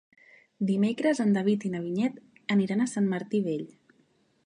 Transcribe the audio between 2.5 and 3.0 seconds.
aniran a